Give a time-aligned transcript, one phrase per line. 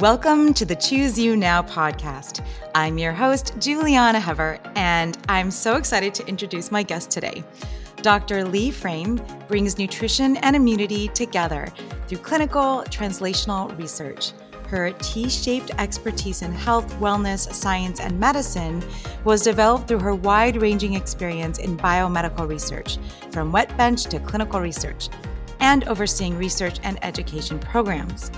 [0.00, 2.46] Welcome to the Choose You Now podcast.
[2.72, 7.42] I'm your host, Julieanna Hever, and I'm so excited to introduce my guest today.
[8.00, 8.44] Dr.
[8.44, 11.66] Leigh Frame brings nutrition and immunity together
[12.06, 14.30] through clinical translational research.
[14.68, 18.84] Her T shaped expertise in health, wellness, science, and medicine
[19.24, 22.98] was developed through her wide ranging experience in biomedical research,
[23.32, 25.08] from wet bench to clinical research,
[25.58, 28.30] and overseeing research and education programs.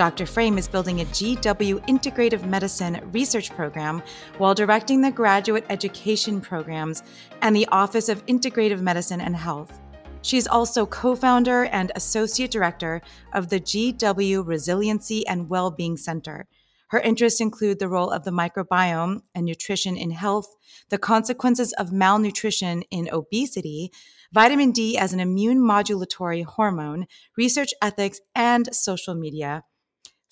[0.00, 0.24] Dr.
[0.24, 4.02] Frame is building a GW Integrative Medicine research program
[4.38, 7.02] while directing the graduate education programs
[7.42, 9.78] and the Office of Integrative Medicine and Health.
[10.22, 13.02] She is also co founder and associate director
[13.34, 16.48] of the GW Resiliency and Wellbeing Center.
[16.88, 20.56] Her interests include the role of the microbiome and nutrition in health,
[20.88, 23.92] the consequences of malnutrition in obesity,
[24.32, 27.06] vitamin D as an immune modulatory hormone,
[27.36, 29.62] research ethics, and social media.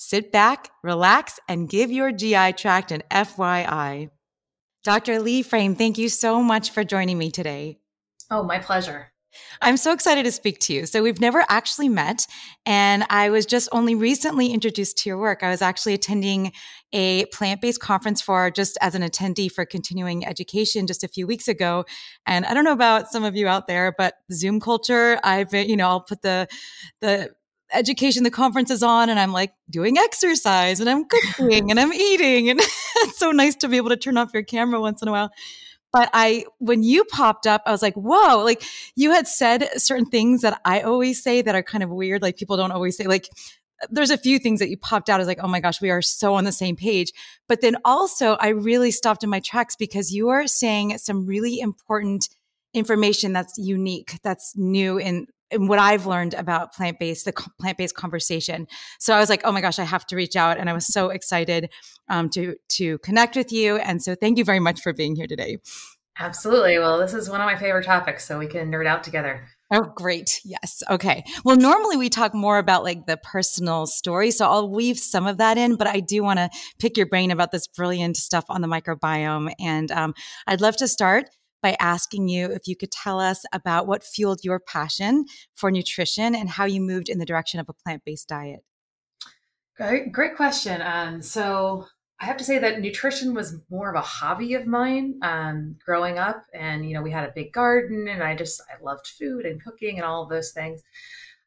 [0.00, 4.10] Sit back, relax, and give your GI tract an FYI.
[4.84, 5.18] Dr.
[5.18, 7.80] Leigh Frame, thank you so much for joining me today.
[8.30, 9.10] Oh, my pleasure.
[9.60, 10.86] I'm so excited to speak to you.
[10.86, 12.28] So, we've never actually met,
[12.64, 15.42] and I was just only recently introduced to your work.
[15.42, 16.52] I was actually attending
[16.92, 21.27] a plant based conference for just as an attendee for continuing education just a few
[21.27, 21.84] weeks ago.
[22.24, 25.77] And I don't know about some of you out there, but Zoom culture, I've, you
[25.77, 26.46] know, I'll put the,
[27.00, 27.34] the,
[27.72, 31.92] education the conference is on and I'm like doing exercise and I'm cooking and I'm
[31.92, 32.61] eating and
[32.97, 35.30] it's so nice to be able to turn off your camera once in a while.
[35.92, 38.62] But I when you popped up, I was like, whoa, like
[38.94, 42.22] you had said certain things that I always say that are kind of weird.
[42.22, 43.28] Like people don't always say like
[43.91, 46.02] there's a few things that you popped out as like, oh my gosh, we are
[46.02, 47.12] so on the same page.
[47.48, 51.61] But then also I really stopped in my tracks because you are saying some really
[51.61, 52.28] important
[52.74, 57.78] information that's unique, that's new in and what I've learned about plant based, the plant
[57.78, 58.66] based conversation.
[58.98, 60.86] So I was like, oh my gosh, I have to reach out, and I was
[60.86, 61.70] so excited
[62.08, 63.77] um, to to connect with you.
[63.77, 65.58] And so thank you very much for being here today.
[66.20, 66.78] Absolutely.
[66.78, 69.48] Well, this is one of my favorite topics, so we can nerd out together.
[69.70, 70.40] Oh, great.
[70.45, 70.83] Yes.
[70.89, 71.24] Okay.
[71.45, 74.30] Well, normally we talk more about like the personal story.
[74.30, 77.30] So I'll weave some of that in, but I do want to pick your brain
[77.30, 79.52] about this brilliant stuff on the microbiome.
[79.61, 80.14] And um,
[80.46, 81.28] I'd love to start
[81.63, 85.24] by asking you if you could tell us about what fueled your passion
[85.55, 88.61] for nutrition and how you moved in the direction of a plant based diet.
[89.77, 90.83] Great, great question.
[90.83, 91.86] Um, so,
[92.20, 96.18] I have to say that nutrition was more of a hobby of mine um, growing
[96.18, 96.45] up.
[96.52, 99.63] And, you know, we had a big garden and I just, I loved food and
[99.63, 100.83] cooking and all of those things.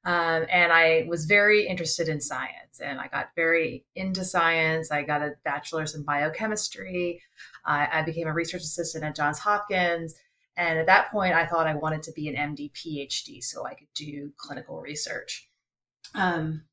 [0.06, 4.92] Um, and I was very interested in science and I got very into science.
[4.92, 7.22] I got a bachelor's in biochemistry.
[7.66, 10.16] I, I became a research assistant at Johns Hopkins.
[10.58, 13.74] And at that point, I thought I wanted to be an MD PhD so I
[13.74, 15.50] could do clinical research.
[16.14, 16.64] Um,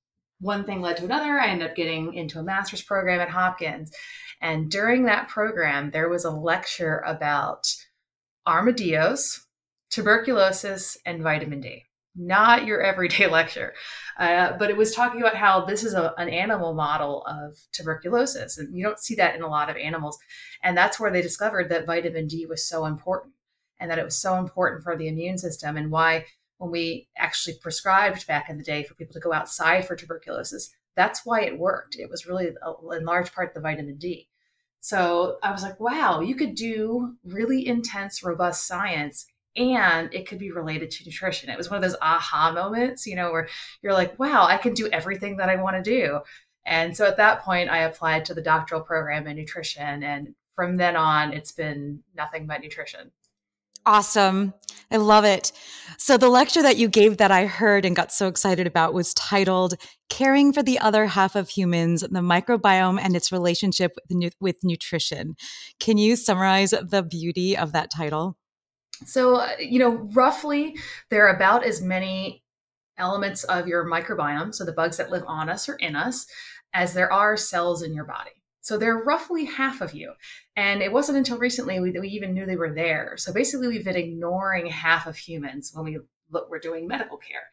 [0.41, 1.39] one thing led to another.
[1.39, 3.93] I ended up getting into a master's program at Hopkins.
[4.41, 7.67] And during that program, there was a lecture about
[8.47, 9.47] armadillos,
[9.91, 11.88] tuberculosis, and vitamin D
[12.19, 13.75] not your everyday lecture.
[14.19, 18.59] Uh, but it was talking about how this is a, an animal model of tuberculosis.
[18.59, 20.19] And you don't see that in a lot of animals.
[20.63, 23.35] And that's where they discovered that vitamin D was so important
[23.81, 26.25] and that it was so important for the immune system and why
[26.59, 30.71] when we actually prescribed back in the day for people to go outside for tuberculosis,
[30.97, 31.95] that's why it worked.
[31.97, 34.29] It was really a, in large part the vitamin D.
[34.81, 39.27] So I was like, wow, you could do really intense, robust science
[39.57, 41.51] and it could be related to nutrition.
[41.51, 43.49] It was one of those aha moments, you know, where
[43.83, 46.21] you're like, wow, I can do everything that I want to do.
[46.65, 50.03] And so at that point, I applied to the doctoral program in nutrition.
[50.03, 53.11] And from then on, it's been nothing but nutrition.
[53.87, 54.53] Awesome.
[54.91, 55.53] I love it.
[55.97, 59.15] So, the lecture that you gave that I heard and got so excited about was
[59.15, 59.75] titled
[60.11, 63.97] Caring for the Other Half of Humans, the Microbiome and Its Relationship
[64.41, 65.37] with Nutrition.
[65.81, 68.37] Can you summarize the beauty of that title?
[69.07, 70.77] So, uh, you know, roughly
[71.11, 72.43] there are about as many
[72.97, 76.27] elements of your microbiome, so the bugs that live on us or in us,
[76.75, 78.31] as there are cells in your body.
[78.61, 80.13] So they're roughly half of you.
[80.57, 83.15] And it wasn't until recently we, we even knew they were there.
[83.17, 85.99] So basically, we've been ignoring half of humans when we
[86.31, 87.45] look, we're doing medical care.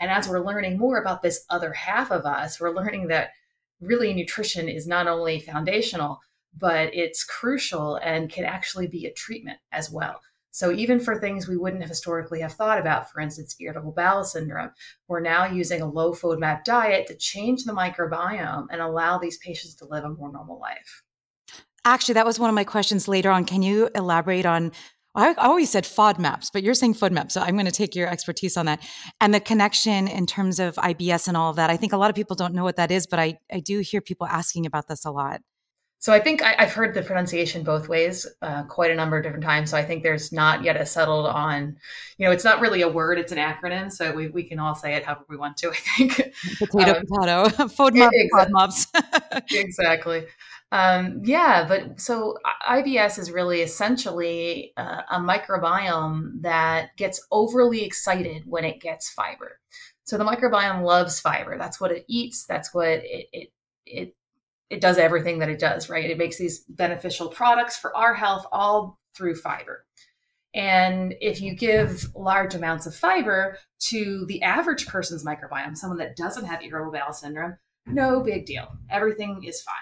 [0.00, 3.30] And as we're learning more about this other half of us, we're learning that
[3.80, 6.20] really nutrition is not only foundational,
[6.58, 10.20] but it's crucial and can actually be a treatment as well.
[10.56, 14.24] So even for things we wouldn't have historically have thought about, for instance, irritable bowel
[14.24, 14.70] syndrome,
[15.06, 19.74] we're now using a low FODMAP diet to change the microbiome and allow these patients
[19.74, 21.02] to live a more normal life.
[21.84, 23.44] Actually, that was one of my questions later on.
[23.44, 24.72] Can you elaborate on
[25.14, 27.32] I always said FODMAPs, but you're saying FODMAPs.
[27.32, 28.80] So I'm going to take your expertise on that.
[29.20, 31.68] And the connection in terms of IBS and all of that.
[31.68, 33.80] I think a lot of people don't know what that is, but I, I do
[33.80, 35.40] hear people asking about this a lot.
[35.98, 39.22] So I think I, have heard the pronunciation both ways uh, quite a number of
[39.22, 39.70] different times.
[39.70, 41.76] So I think there's not yet a settled on,
[42.18, 43.90] you know, it's not really a word; it's an acronym.
[43.90, 45.70] So we, we can all say it however we want to.
[45.70, 49.42] I think potato um, potato FODMAP exactly.
[49.58, 50.26] exactly.
[50.72, 52.36] Um, yeah, but so
[52.68, 59.60] IBS is really essentially uh, a microbiome that gets overly excited when it gets fiber.
[60.04, 61.56] So the microbiome loves fiber.
[61.56, 62.46] That's what it eats.
[62.46, 63.52] That's what it it
[63.86, 64.15] it
[64.70, 66.10] it does everything that it does, right?
[66.10, 69.86] It makes these beneficial products for our health all through fiber.
[70.54, 73.58] And if you give large amounts of fiber
[73.90, 78.66] to the average person's microbiome, someone that doesn't have irritable bowel syndrome, no big deal.
[78.90, 79.74] Everything is fine.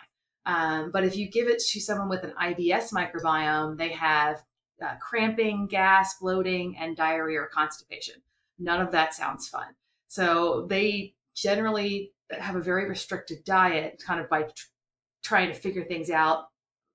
[0.47, 4.43] Um, but if you give it to someone with an IBS microbiome, they have
[4.85, 8.17] uh, cramping, gas, bloating, and diarrhea or constipation.
[8.59, 9.75] None of that sounds fun.
[10.09, 14.47] So they generally have a very restricted diet, kind of by
[15.25, 16.45] trying to figure things out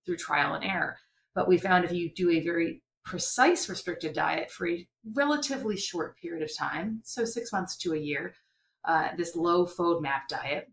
[0.06, 0.98] through trial and error.
[1.36, 6.16] But we found if you do a very precise restricted diet for a relatively short
[6.18, 8.34] period of time, so six months to a year,
[8.86, 10.72] uh, this low FODMAP diet,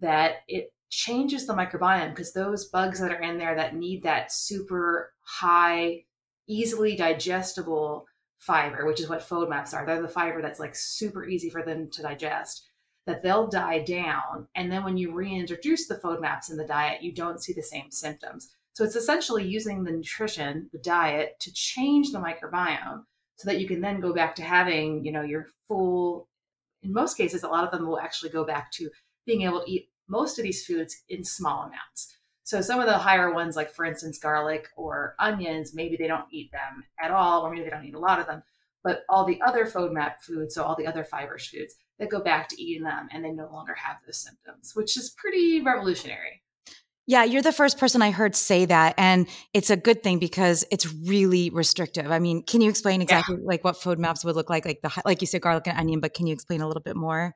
[0.00, 4.32] that it changes the microbiome because those bugs that are in there that need that
[4.32, 6.04] super high,
[6.46, 8.06] easily digestible
[8.38, 11.88] fiber, which is what FODMAPs are, they're the fiber that's like super easy for them
[11.90, 12.68] to digest,
[13.06, 14.46] that they'll die down.
[14.54, 17.90] And then when you reintroduce the FODMAPs in the diet, you don't see the same
[17.90, 18.54] symptoms.
[18.74, 23.04] So it's essentially using the nutrition, the diet, to change the microbiome
[23.36, 26.28] so that you can then go back to having, you know, your full
[26.82, 28.90] in most cases, a lot of them will actually go back to
[29.24, 32.16] being able to eat most of these foods in small amounts.
[32.44, 36.26] So some of the higher ones, like for instance, garlic or onions, maybe they don't
[36.32, 38.42] eat them at all, or maybe they don't eat a lot of them.
[38.82, 42.48] But all the other FODMAP foods, so all the other fibrous foods, they go back
[42.48, 46.42] to eating them and they no longer have those symptoms, which is pretty revolutionary.
[47.06, 48.94] Yeah, you're the first person I heard say that.
[48.96, 52.10] And it's a good thing because it's really restrictive.
[52.10, 53.44] I mean, can you explain exactly yeah.
[53.44, 54.64] like what FODMAPs would look like?
[54.64, 56.96] Like the, like you said, garlic and onion, but can you explain a little bit
[56.96, 57.34] more?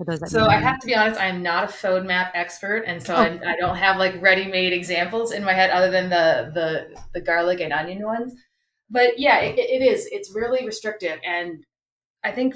[0.00, 3.02] for those that so i have to be honest i'm not a FODMAP expert and
[3.02, 3.18] so oh.
[3.18, 7.00] I'm, i do not have like ready-made examples in my head other than the the
[7.12, 8.32] the garlic and onion ones
[8.88, 11.64] but yeah it, it is it's really restrictive and
[12.24, 12.54] i think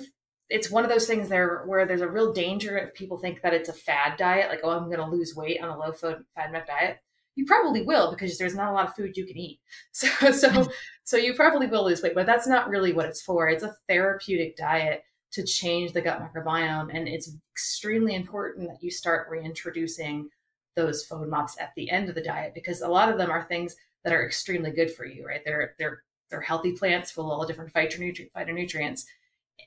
[0.51, 3.55] it's one of those things there where there's a real danger if people think that
[3.55, 6.67] it's a fad diet like oh i'm going to lose weight on a low FODMAP
[6.67, 6.99] diet
[7.37, 9.59] you probably will because there's not a lot of food you can eat
[9.93, 10.71] so so mm-hmm.
[11.05, 13.75] so you probably will lose weight but that's not really what it's for it's a
[13.89, 15.03] therapeutic diet
[15.35, 16.97] to change the gut microbiome.
[16.97, 20.29] And it's extremely important that you start reintroducing
[20.77, 23.75] those FODMAPs at the end of the diet because a lot of them are things
[24.05, 25.41] that are extremely good for you, right?
[25.45, 29.05] They're they're they're healthy plants full of all different phytonutrients,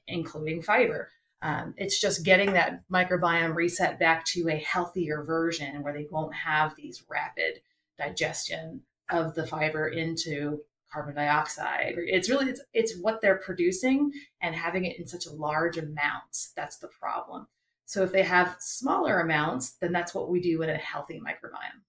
[0.07, 1.09] including fiber.
[1.41, 6.33] Um, it's just getting that microbiome reset back to a healthier version where they won't
[6.33, 7.61] have these rapid
[7.97, 10.61] digestion of the fiber into
[10.91, 11.95] carbon dioxide.
[11.97, 14.11] It's really it's, it's what they're producing
[14.41, 16.53] and having it in such a large amounts.
[16.55, 17.47] That's the problem.
[17.85, 21.81] So if they have smaller amounts, then that's what we do in a healthy microbiome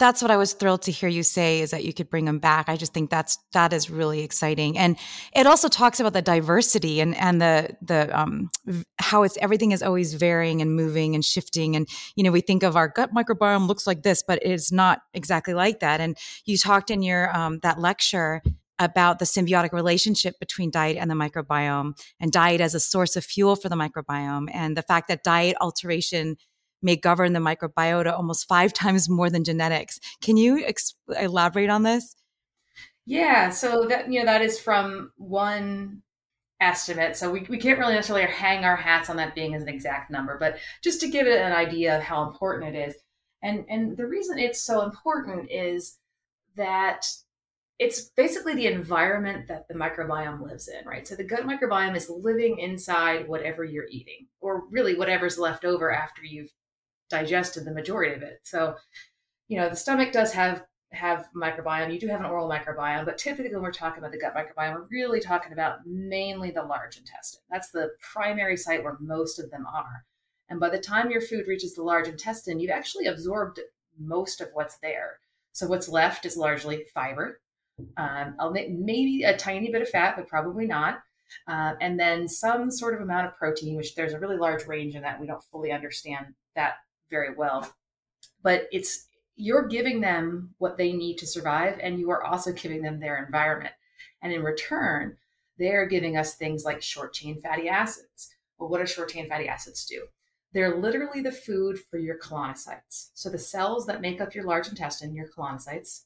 [0.00, 2.38] that's what I was thrilled to hear you say is that you could bring them
[2.38, 2.68] back.
[2.68, 4.96] I just think that's that is really exciting, and
[5.36, 8.50] it also talks about the diversity and and the the um
[8.98, 11.76] how it's everything is always varying and moving and shifting.
[11.76, 11.86] And
[12.16, 15.54] you know, we think of our gut microbiome looks like this, but it's not exactly
[15.54, 16.00] like that.
[16.00, 18.42] And you talked in your um, that lecture
[18.80, 23.24] about the symbiotic relationship between diet and the microbiome, and diet as a source of
[23.24, 26.36] fuel for the microbiome, and the fact that diet alteration
[26.82, 29.98] may govern the microbiota almost five times more than genetics.
[30.20, 32.16] Can you ex- elaborate on this?
[33.06, 36.02] Yeah, so that you know that is from one
[36.60, 37.16] estimate.
[37.16, 40.10] So we, we can't really necessarily hang our hats on that being as an exact
[40.10, 42.94] number, but just to give it an idea of how important it is.
[43.42, 45.98] And and the reason it's so important is
[46.56, 47.06] that
[47.78, 51.08] it's basically the environment that the microbiome lives in, right?
[51.08, 55.90] So the gut microbiome is living inside whatever you're eating, or really whatever's left over
[55.90, 56.52] after you've
[57.10, 58.40] digested the majority of it.
[58.44, 58.76] So,
[59.48, 61.92] you know, the stomach does have have microbiome.
[61.92, 64.74] You do have an oral microbiome, but typically when we're talking about the gut microbiome,
[64.74, 67.42] we're really talking about mainly the large intestine.
[67.48, 70.04] That's the primary site where most of them are.
[70.48, 73.60] And by the time your food reaches the large intestine, you've actually absorbed
[73.98, 75.20] most of what's there.
[75.52, 77.40] So what's left is largely fiber,
[77.96, 81.02] um, maybe a tiny bit of fat, but probably not.
[81.46, 84.96] Uh, and then some sort of amount of protein, which there's a really large range
[84.96, 85.20] in that.
[85.20, 86.74] We don't fully understand that
[87.10, 87.70] very well.
[88.42, 92.82] But it's you're giving them what they need to survive, and you are also giving
[92.82, 93.74] them their environment.
[94.22, 95.16] And in return,
[95.58, 98.34] they're giving us things like short chain fatty acids.
[98.58, 100.06] Well, what do short chain fatty acids do?
[100.52, 103.10] They're literally the food for your colonocytes.
[103.14, 106.02] So the cells that make up your large intestine, your colonocytes,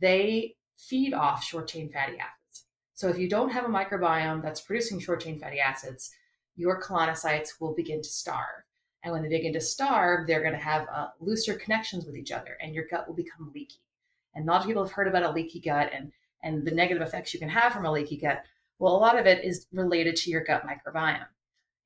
[0.00, 2.66] they feed off short chain fatty acids.
[2.94, 6.10] So if you don't have a microbiome that's producing short chain fatty acids,
[6.54, 8.64] your colonocytes will begin to starve.
[9.02, 12.32] And when they begin to starve, they're going to have uh, looser connections with each
[12.32, 13.80] other, and your gut will become leaky.
[14.34, 16.12] And a lot of people have heard about a leaky gut and
[16.42, 18.42] and the negative effects you can have from a leaky gut.
[18.78, 21.26] Well, a lot of it is related to your gut microbiome.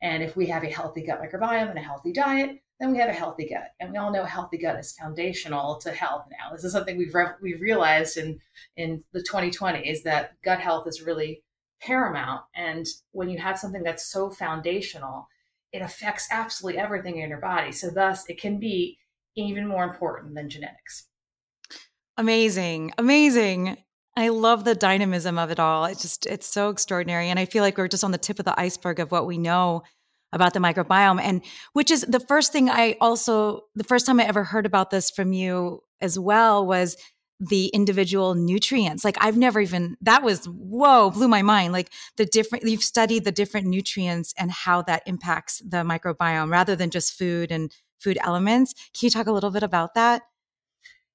[0.02, 3.08] And if we have a healthy gut microbiome and a healthy diet, then we have
[3.08, 3.70] a healthy gut.
[3.80, 6.52] And we all know a healthy gut is foundational to health now.
[6.54, 8.40] This is something we've re- we've realized in
[8.76, 11.42] in the 2020s that gut health is really
[11.80, 12.42] paramount.
[12.54, 15.28] And when you have something that's so foundational,
[15.72, 17.72] it affects absolutely everything in your body.
[17.72, 18.98] So thus it can be
[19.36, 21.08] even more important than genetics.
[22.16, 22.92] Amazing.
[22.98, 23.78] Amazing.
[24.16, 25.86] I love the dynamism of it all.
[25.86, 27.30] It's just, it's so extraordinary.
[27.30, 29.38] And I feel like we're just on the tip of the iceberg of what we
[29.38, 29.82] know
[30.32, 31.20] about the microbiome.
[31.20, 34.90] And which is the first thing I also, the first time I ever heard about
[34.90, 36.96] this from you as well was
[37.48, 39.04] the individual nutrients.
[39.04, 41.72] Like I've never even, that was, whoa, blew my mind.
[41.72, 46.76] Like the different, you've studied the different nutrients and how that impacts the microbiome rather
[46.76, 48.74] than just food and food elements.
[48.94, 50.22] Can you talk a little bit about that?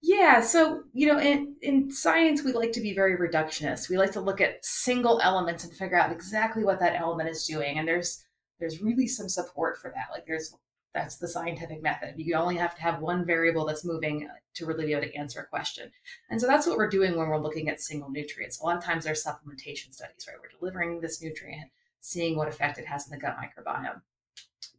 [0.01, 3.89] Yeah, so you know, in in science, we like to be very reductionist.
[3.89, 7.45] We like to look at single elements and figure out exactly what that element is
[7.47, 7.79] doing.
[7.79, 8.23] And there's
[8.59, 10.07] there's really some support for that.
[10.13, 10.55] Like there's
[10.93, 12.15] that's the scientific method.
[12.17, 15.41] You only have to have one variable that's moving to really be able to answer
[15.41, 15.91] a question.
[16.29, 18.59] And so that's what we're doing when we're looking at single nutrients.
[18.59, 20.37] A lot of times there's supplementation studies, right?
[20.41, 24.01] We're delivering this nutrient, seeing what effect it has in the gut microbiome.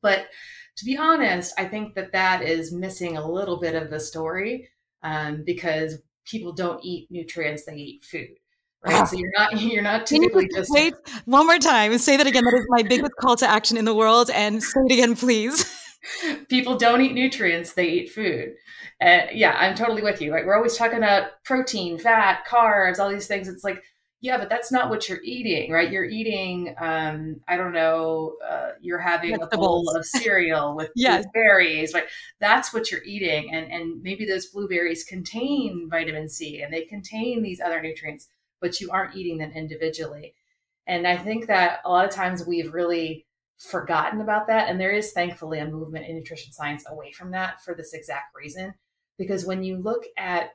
[0.01, 0.29] But
[0.77, 4.69] to be honest, I think that that is missing a little bit of the story
[5.03, 8.29] um, because people don't eat nutrients; they eat food.
[8.85, 9.09] Right.
[9.09, 12.27] So you're not you're not typically you just wait one more time and say that
[12.29, 12.45] again.
[12.45, 14.31] That is my biggest call to action in the world.
[14.31, 15.85] And say it again, please.
[16.49, 18.55] People don't eat nutrients; they eat food.
[19.01, 20.33] And yeah, I'm totally with you.
[20.33, 20.45] Right.
[20.45, 23.49] We're always talking about protein, fat, carbs, all these things.
[23.49, 23.83] It's like
[24.21, 25.93] yeah, but that's not what you're eating, right?
[25.93, 29.53] You're eating, um, I don't know, uh, you're having Vegetables.
[29.53, 31.21] a bowl of cereal with, yes.
[31.21, 32.07] with berries, right?
[32.41, 37.43] That's what you're eating, and and maybe those blueberries contain vitamin C and they contain
[37.43, 38.29] these other nutrients,
[38.61, 40.35] but you aren't eating them individually.
[40.87, 43.27] And I think that a lot of times we've really
[43.59, 47.63] forgotten about that, and there is thankfully a movement in nutrition science away from that
[47.63, 48.75] for this exact reason,
[49.19, 50.51] because when you look at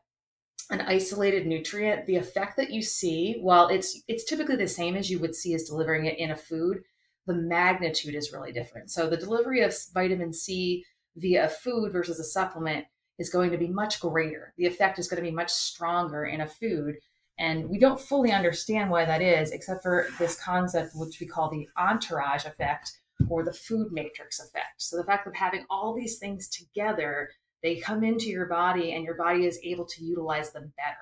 [0.69, 5.10] an isolated nutrient, the effect that you see, while it's it's typically the same as
[5.10, 6.81] you would see as delivering it in a food,
[7.27, 8.89] the magnitude is really different.
[8.89, 10.86] So the delivery of vitamin C
[11.17, 12.86] via a food versus a supplement
[13.19, 14.53] is going to be much greater.
[14.57, 16.95] The effect is going to be much stronger in a food.
[17.40, 21.50] And we don't fully understand why that is, except for this concept, which we call
[21.50, 23.00] the entourage effect
[23.30, 24.82] or the food matrix effect.
[24.82, 27.30] So the fact of having all these things together
[27.63, 30.98] they come into your body and your body is able to utilize them better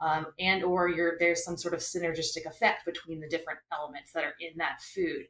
[0.00, 4.34] um, and or there's some sort of synergistic effect between the different elements that are
[4.40, 5.22] in that food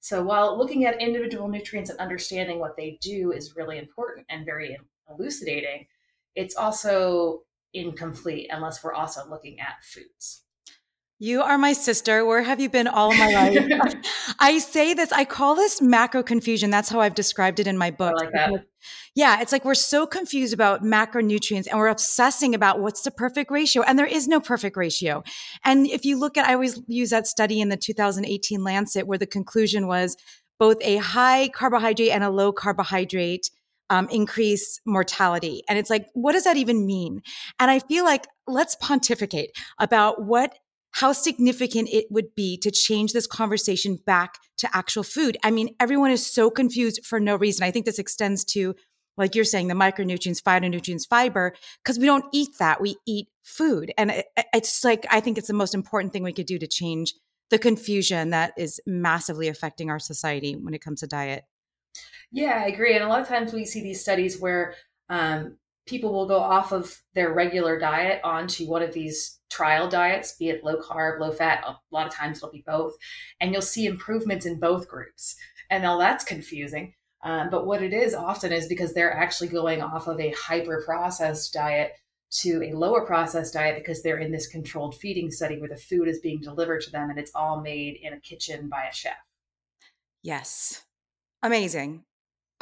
[0.00, 4.44] so while looking at individual nutrients and understanding what they do is really important and
[4.44, 4.76] very
[5.10, 5.86] elucidating
[6.36, 7.42] it's also
[7.74, 10.46] incomplete unless we're also looking at foods
[11.18, 12.26] you are my sister.
[12.26, 13.94] Where have you been all my life?
[14.38, 16.68] I say this, I call this macro confusion.
[16.68, 18.14] That's how I've described it in my book.
[18.16, 18.66] Like that.
[19.14, 23.50] Yeah, it's like we're so confused about macronutrients and we're obsessing about what's the perfect
[23.50, 23.82] ratio.
[23.82, 25.22] And there is no perfect ratio.
[25.64, 29.18] And if you look at, I always use that study in the 2018 Lancet where
[29.18, 30.18] the conclusion was
[30.58, 33.50] both a high carbohydrate and a low carbohydrate
[33.90, 35.62] um, increase mortality.
[35.68, 37.22] And it's like, what does that even mean?
[37.58, 40.58] And I feel like let's pontificate about what
[40.92, 45.36] how significant it would be to change this conversation back to actual food.
[45.42, 47.64] I mean, everyone is so confused for no reason.
[47.64, 48.74] I think this extends to,
[49.18, 52.80] like you're saying, the micronutrients, phytonutrients, fiber, because we don't eat that.
[52.80, 53.92] We eat food.
[53.98, 56.66] And it, it's like, I think it's the most important thing we could do to
[56.66, 57.12] change
[57.50, 61.44] the confusion that is massively affecting our society when it comes to diet.
[62.32, 62.94] Yeah, I agree.
[62.94, 64.74] And a lot of times we see these studies where
[65.08, 65.56] um,
[65.86, 70.48] people will go off of their regular diet onto one of these trial diets, be
[70.48, 71.64] it low carb, low fat.
[71.64, 72.94] A lot of times it'll be both.
[73.40, 75.36] And you'll see improvements in both groups.
[75.70, 76.94] And now that's confusing.
[77.22, 80.82] Um, but what it is often is because they're actually going off of a hyper
[80.84, 81.92] processed diet
[82.30, 86.08] to a lower processed diet because they're in this controlled feeding study where the food
[86.08, 89.16] is being delivered to them and it's all made in a kitchen by a chef.
[90.22, 90.82] Yes.
[91.42, 92.04] Amazing.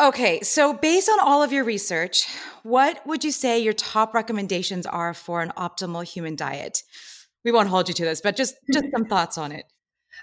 [0.01, 2.27] Okay, so based on all of your research,
[2.65, 6.83] what would you say your top recommendations are for an optimal human diet?
[7.45, 9.67] we won't hold you to this, but just just some thoughts on it.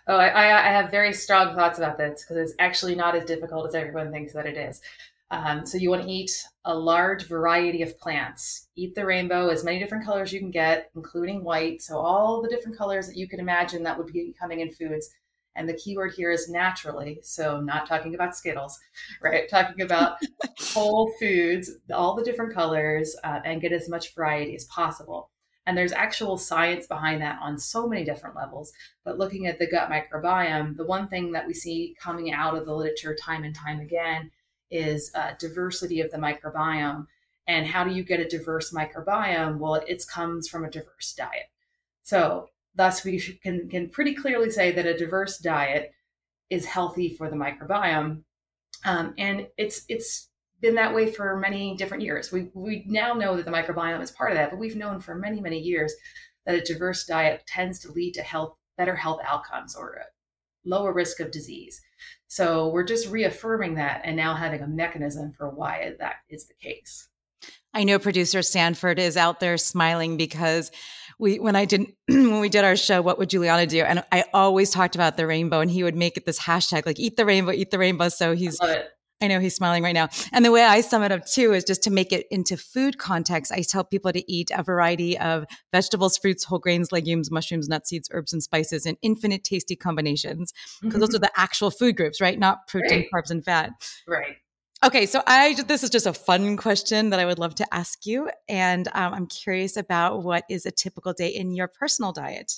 [0.07, 3.67] Oh, I, I have very strong thoughts about this because it's actually not as difficult
[3.67, 4.81] as everyone thinks that it is.
[5.29, 6.31] Um, so you want to eat
[6.65, 8.67] a large variety of plants.
[8.75, 11.81] Eat the rainbow, as many different colors you can get, including white.
[11.81, 15.09] So all the different colors that you can imagine that would be coming in foods.
[15.55, 17.19] And the keyword here is naturally.
[17.23, 18.79] So not talking about Skittles,
[19.21, 19.49] right?
[19.49, 20.17] Talking about
[20.73, 25.29] whole foods, all the different colors, uh, and get as much variety as possible.
[25.65, 28.73] And there's actual science behind that on so many different levels.
[29.03, 32.65] But looking at the gut microbiome, the one thing that we see coming out of
[32.65, 34.31] the literature time and time again
[34.71, 37.05] is uh, diversity of the microbiome.
[37.47, 39.57] And how do you get a diverse microbiome?
[39.57, 41.49] Well, it comes from a diverse diet.
[42.03, 45.91] So, thus, we can, can pretty clearly say that a diverse diet
[46.49, 48.23] is healthy for the microbiome.
[48.85, 52.31] Um, and it's it's been that way for many different years.
[52.31, 55.15] We we now know that the microbiome is part of that, but we've known for
[55.15, 55.93] many many years
[56.45, 60.01] that a diverse diet tends to lead to health better health outcomes or
[60.65, 61.81] lower risk of disease.
[62.27, 66.53] So we're just reaffirming that and now having a mechanism for why that is the
[66.61, 67.09] case.
[67.73, 70.71] I know producer Sanford is out there smiling because
[71.21, 73.83] we when I did when we did our show, what would Julieanna do?
[73.83, 76.99] And I always talked about the rainbow, and he would make it this hashtag like
[76.99, 78.59] "eat the rainbow, eat the rainbow." So he's
[79.21, 80.09] I know he's smiling right now.
[80.33, 82.97] And the way I sum it up too is just to make it into food
[82.97, 83.51] context.
[83.51, 87.89] I tell people to eat a variety of vegetables, fruits, whole grains, legumes, mushrooms, nuts,
[87.89, 90.53] seeds, herbs, and spices in infinite tasty combinations.
[90.81, 90.99] Because mm-hmm.
[91.01, 92.39] those are the actual food groups, right?
[92.39, 93.07] Not protein, right.
[93.13, 93.71] carbs, and fat.
[94.07, 94.37] Right.
[94.83, 98.07] Okay, so I this is just a fun question that I would love to ask
[98.07, 102.53] you, and um, I'm curious about what is a typical day in your personal diet.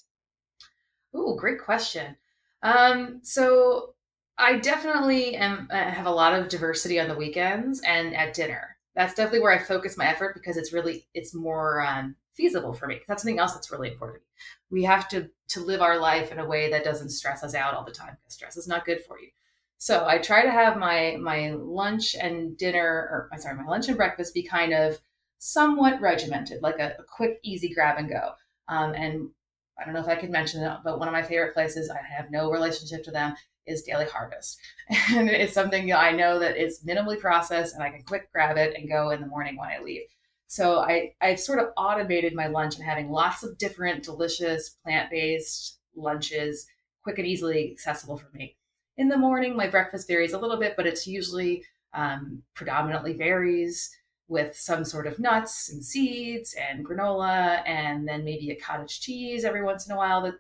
[1.14, 2.16] Oh, great question.
[2.62, 3.96] Um, so
[4.38, 8.78] I definitely am uh, have a lot of diversity on the weekends and at dinner.
[8.96, 12.88] That's definitely where I focus my effort because it's really it's more um, feasible for
[12.88, 13.02] me.
[13.06, 14.24] That's something else that's really important.
[14.72, 17.74] We have to to live our life in a way that doesn't stress us out
[17.74, 19.28] all the time because stress is not good for you.
[19.78, 23.98] So I try to have my my lunch and dinner, or sorry, my lunch and
[23.98, 25.00] breakfast be kind of
[25.40, 28.32] somewhat regimented, like a, a quick, easy grab and go.
[28.70, 29.30] Um, and
[29.78, 32.00] I don't know if I could mention it, but one of my favorite places, I
[32.16, 34.60] have no relationship to them, is Daily Harvest.
[35.14, 38.76] And it's something I know that is minimally processed and I can quick grab it
[38.78, 40.04] and go in the morning when I leave.
[40.48, 45.80] So I, I've sort of automated my lunch and having lots of different delicious plant-based
[45.96, 46.68] lunches,
[47.04, 48.56] quick and easily accessible for me.
[48.98, 53.90] In the morning, my breakfast varies a little bit, but it's usually um, predominantly berries
[54.28, 59.46] with some sort of nuts and seeds and granola, and then maybe a cottage cheese
[59.46, 60.22] every once in a while.
[60.22, 60.36] That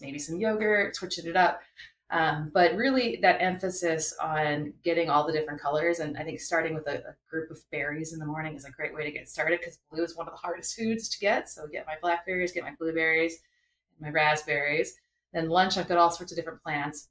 [0.00, 1.62] maybe some yogurt, switching it up.
[2.10, 6.74] Um, but really, that emphasis on getting all the different colors, and I think starting
[6.74, 9.28] with a, a group of berries in the morning is a great way to get
[9.28, 11.48] started because blue is one of the hardest foods to get.
[11.48, 13.38] So get my blackberries, get my blueberries,
[14.00, 14.96] my raspberries.
[15.32, 17.08] Then lunch, I've got all sorts of different plants.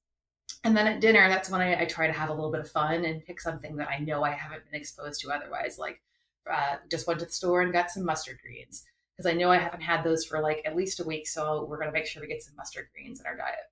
[0.65, 2.69] And then at dinner, that's when I, I try to have a little bit of
[2.69, 5.78] fun and pick something that I know I haven't been exposed to otherwise.
[5.78, 6.01] Like,
[6.51, 8.84] uh, just went to the store and got some mustard greens
[9.15, 11.28] because I know I haven't had those for like at least a week.
[11.28, 13.69] So we're going to make sure we get some mustard greens in our diet.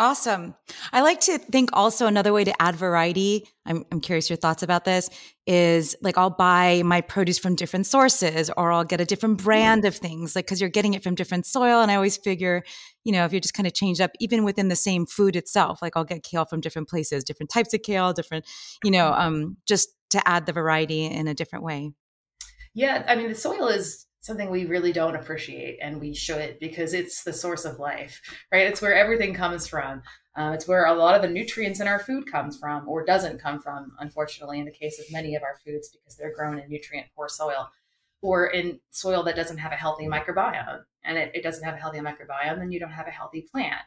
[0.00, 0.54] Awesome.
[0.94, 3.46] I like to think also another way to add variety.
[3.66, 5.10] I'm, I'm curious your thoughts about this
[5.46, 9.84] is like I'll buy my produce from different sources or I'll get a different brand
[9.84, 11.82] of things, like because you're getting it from different soil.
[11.82, 12.62] And I always figure,
[13.04, 15.82] you know, if you're just kind of change up, even within the same food itself,
[15.82, 18.46] like I'll get kale from different places, different types of kale, different,
[18.82, 21.92] you know, um, just to add the variety in a different way.
[22.72, 23.04] Yeah.
[23.06, 27.24] I mean, the soil is something we really don't appreciate and we should because it's
[27.24, 28.20] the source of life
[28.52, 28.66] right?
[28.66, 30.02] It's where everything comes from.
[30.36, 33.40] Uh, it's where a lot of the nutrients in our food comes from or doesn't
[33.40, 36.68] come from unfortunately in the case of many of our foods because they're grown in
[36.68, 37.68] nutrient poor soil
[38.22, 40.82] or in soil that doesn't have a healthy microbiome.
[41.02, 43.80] And it, it doesn't have a healthy microbiome then you don't have a healthy plant.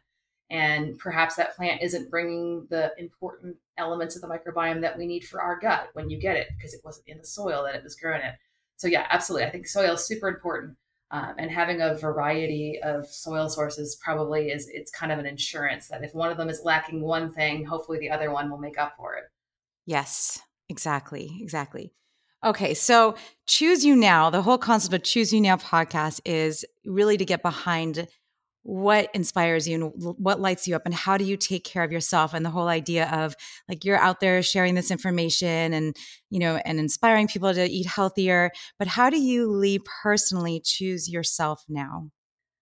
[0.49, 5.23] And perhaps that plant isn't bringing the important elements of the microbiome that we need
[5.23, 7.83] for our gut when you get it because it wasn't in the soil that it
[7.83, 8.33] was grown in
[8.77, 9.47] so yeah, absolutely.
[9.47, 10.75] I think soil is super important.
[11.12, 15.88] Um, and having a variety of soil sources probably is it's kind of an insurance
[15.89, 18.79] that if one of them is lacking one thing, hopefully the other one will make
[18.79, 19.25] up for it.
[19.86, 21.93] Yes, exactly, exactly.
[22.43, 27.15] Okay, so Choose You Now, the whole concept of Choose You Now podcast is really
[27.17, 28.07] to get behind
[28.63, 31.91] what inspires you and what lights you up and how do you take care of
[31.91, 33.36] yourself and the whole idea of
[33.67, 35.95] like you're out there sharing this information and
[36.30, 41.10] you know and inspiring people to eat healthier but how do you leigh personally choose
[41.10, 42.10] yourself now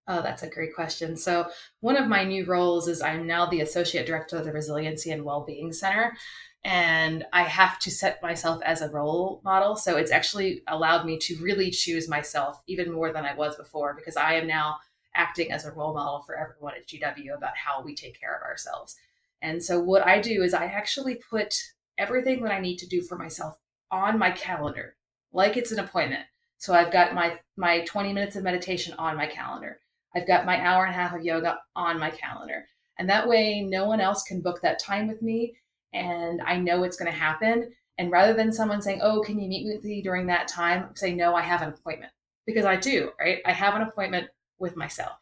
[0.08, 1.16] Oh, that's a great question.
[1.16, 1.48] So,
[1.80, 5.24] one of my new roles is I'm now the associate director of the Resiliency and
[5.24, 6.18] Wellbeing Center.
[6.64, 9.76] And I have to set myself as a role model.
[9.76, 13.94] So, it's actually allowed me to really choose myself even more than I was before
[13.94, 14.78] because I am now
[15.16, 18.44] acting as a role model for everyone at GW about how we take care of
[18.44, 18.96] ourselves.
[19.42, 21.56] And so what I do is I actually put
[21.98, 23.58] everything that I need to do for myself
[23.90, 24.96] on my calendar,
[25.34, 26.26] like it's an appointment.
[26.58, 29.80] So I've got my my 20 minutes of meditation on my calendar.
[30.16, 32.66] I've got my hour and a half of yoga on my calendar.
[33.00, 35.56] And that way no one else can book that time with me
[35.94, 37.72] and I know it's going to happen.
[37.98, 41.14] And rather than someone saying, "Oh, can you meet with me during that time?" say,
[41.14, 42.12] "No, I have an appointment."
[42.46, 43.40] Because I do, right?
[43.46, 44.30] I have an appointment
[44.62, 45.14] with myself.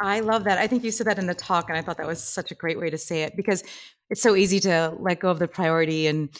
[0.00, 0.58] I love that.
[0.58, 2.54] I think you said that in the talk, and I thought that was such a
[2.54, 3.62] great way to say it because
[4.10, 6.30] it's so easy to let go of the priority and,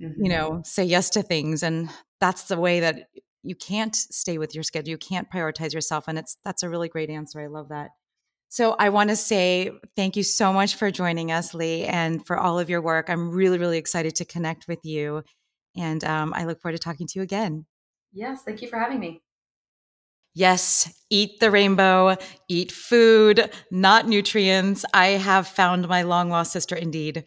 [0.00, 0.22] mm-hmm.
[0.22, 1.62] you know, say yes to things.
[1.62, 1.90] And
[2.20, 3.08] that's the way that
[3.42, 4.90] you can't stay with your schedule.
[4.90, 6.04] You can't prioritize yourself.
[6.06, 7.40] And it's that's a really great answer.
[7.40, 7.90] I love that.
[8.48, 12.38] So I want to say thank you so much for joining us, Leigh, and for
[12.38, 13.08] all of your work.
[13.08, 15.22] I'm really, really excited to connect with you.
[15.74, 17.64] And um, I look forward to talking to you again.
[18.12, 19.22] Yes, thank you for having me.
[20.34, 22.16] Yes, eat the rainbow,
[22.48, 24.84] eat food, not nutrients.
[24.94, 27.26] I have found my long lost sister indeed.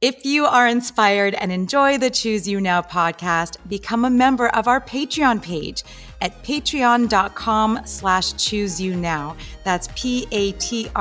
[0.00, 4.68] If you are inspired and enjoy the Choose You Now podcast, become a member of
[4.68, 5.82] our Patreon page
[6.20, 9.36] at patreon.com slash choose you now.
[9.64, 10.94] That's P-A-T-R-E-O-N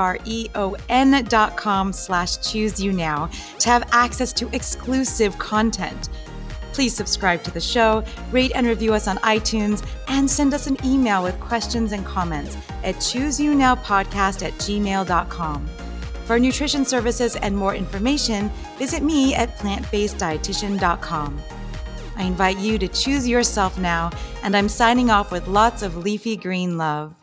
[1.26, 6.10] dot com slash choose you now to have access to exclusive content
[6.78, 10.78] Please subscribe to the show, rate and review us on iTunes, and send us an
[10.86, 15.68] email with questions and comments at chooseyounowpodcast at gmail.com.
[16.26, 21.42] For nutrition services and more information, visit me at plantbaseddietitian.com.
[22.16, 24.12] I invite you to choose yourself now,
[24.44, 27.16] and I'm signing off with lots of leafy green love.